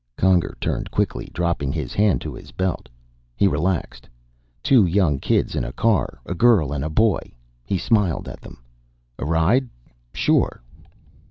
Conger 0.17 0.57
turned 0.59 0.89
quickly, 0.89 1.29
dropping 1.31 1.71
his 1.71 1.93
hand 1.93 2.21
to 2.21 2.33
his 2.33 2.49
belt. 2.51 2.89
He 3.35 3.47
relaxed. 3.47 4.09
Two 4.63 4.83
young 4.83 5.19
kids 5.19 5.53
in 5.55 5.63
a 5.63 5.71
car, 5.71 6.19
a 6.25 6.33
girl 6.33 6.73
and 6.73 6.83
a 6.83 6.89
boy. 6.89 7.21
He 7.65 7.77
smiled 7.77 8.27
at 8.27 8.41
them. 8.41 8.63
"A 9.19 9.25
ride? 9.25 9.69
Sure." 10.15 10.63